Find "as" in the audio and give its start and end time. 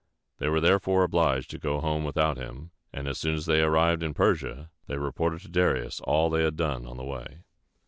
3.07-3.19, 3.35-3.45